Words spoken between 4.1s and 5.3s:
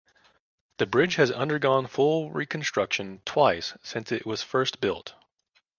it was first built.